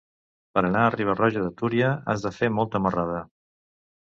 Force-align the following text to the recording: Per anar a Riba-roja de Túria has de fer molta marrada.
Per 0.55 0.61
anar 0.69 0.85
a 0.85 0.93
Riba-roja 0.95 1.43
de 1.43 1.51
Túria 1.61 1.91
has 2.15 2.27
de 2.27 2.33
fer 2.39 2.53
molta 2.57 2.83
marrada. 2.87 3.21